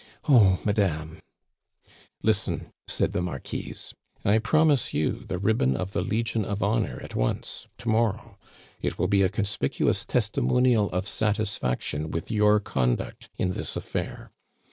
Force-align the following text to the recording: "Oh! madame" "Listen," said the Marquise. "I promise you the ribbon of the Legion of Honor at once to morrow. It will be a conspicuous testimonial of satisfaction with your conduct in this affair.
"Oh! 0.27 0.57
madame" 0.65 1.19
"Listen," 2.23 2.71
said 2.87 3.11
the 3.13 3.21
Marquise. 3.21 3.93
"I 4.25 4.39
promise 4.39 4.95
you 4.95 5.11
the 5.27 5.37
ribbon 5.37 5.77
of 5.77 5.91
the 5.91 6.01
Legion 6.01 6.43
of 6.43 6.63
Honor 6.63 6.99
at 7.03 7.13
once 7.13 7.67
to 7.77 7.87
morrow. 7.87 8.39
It 8.81 8.97
will 8.97 9.07
be 9.07 9.21
a 9.21 9.29
conspicuous 9.29 10.03
testimonial 10.03 10.89
of 10.89 11.07
satisfaction 11.07 12.09
with 12.09 12.31
your 12.31 12.59
conduct 12.59 13.29
in 13.37 13.51
this 13.51 13.75
affair. 13.75 14.31